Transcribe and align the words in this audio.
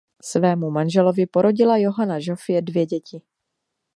Svému 0.29 0.67
manželovi 0.73 1.25
porodila 1.29 1.77
Johana 1.77 2.19
Žofie 2.19 2.61
dvě 2.61 2.85
děti. 2.85 3.21